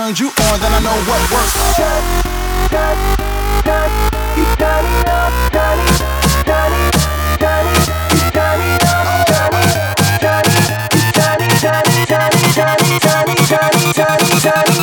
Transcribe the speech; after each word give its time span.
turned 0.00 0.18
you 0.18 0.28
on, 0.28 0.60
then 0.60 0.72
I 0.72 0.80
know 0.80 0.96
what 1.08 1.20
works. 1.30 1.52
Turn, 1.76 2.02
turn, 2.72 2.96
turn, 3.68 3.90
you 4.38 4.44
turn 4.56 4.84
it 4.86 5.08
up, 5.08 5.32
turn 5.52 5.78
it, 5.78 5.98
turn 6.46 6.72
it. 6.72 6.80
sight, 14.40 14.80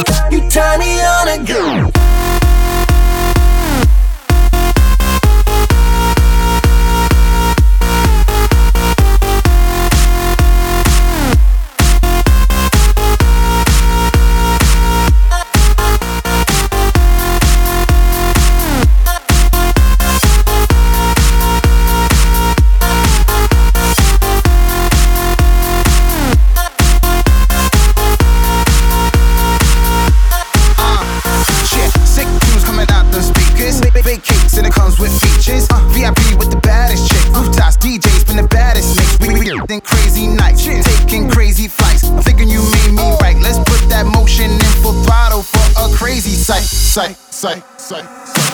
say 47.38 47.62
say 47.78 48.02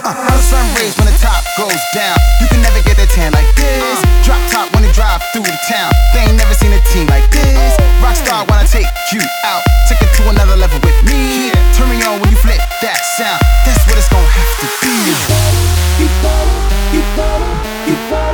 Uh, 0.03 0.11
sun 0.43 0.67
rays 0.75 0.91
when 0.99 1.07
the 1.07 1.15
top 1.23 1.39
goes 1.55 1.79
down. 1.95 2.19
You 2.43 2.47
can 2.51 2.59
never 2.59 2.83
get 2.83 2.99
a 2.99 3.07
tan 3.15 3.31
like 3.31 3.47
this. 3.55 4.03
Drop 4.27 4.43
top 4.51 4.67
when 4.75 4.83
they 4.83 4.91
drive 4.91 5.23
through 5.31 5.47
the 5.47 5.55
town. 5.71 5.87
They 6.11 6.27
ain't 6.27 6.35
never 6.35 6.51
seen 6.53 6.73
a 6.75 6.81
team 6.91 7.07
like 7.07 7.23
this. 7.31 7.79
Rockstar 8.03 8.43
when 8.43 8.59
I 8.59 8.67
take 8.67 8.91
you 9.15 9.23
out. 9.47 9.63
Take 9.87 10.03
it 10.03 10.11
to 10.19 10.27
another 10.27 10.57
level 10.59 10.83
with 10.83 10.99
me. 11.07 11.55
Turn 11.71 11.87
me 11.87 12.03
on 12.03 12.19
when 12.19 12.27
you 12.27 12.35
flip 12.43 12.59
that 12.83 12.99
sound. 13.15 13.39
That's 13.63 13.79
what 13.87 13.95
it's 13.95 14.11
gonna 14.11 14.27
have 14.27 14.51
to 14.59 14.67
be. 14.83 14.95
You 16.03 16.07
follow, 16.19 16.51
you 16.91 17.01
follow, 17.15 17.51
you 17.87 17.95
follow. 18.11 18.32